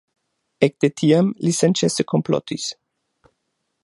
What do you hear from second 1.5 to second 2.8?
senĉese komplotis.